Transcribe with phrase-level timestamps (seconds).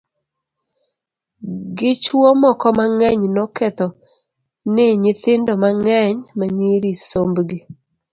[1.77, 3.87] gi chuwo moko mang'eny nokedho
[4.73, 7.59] ni nyithindo mang'eny manyiri somb gi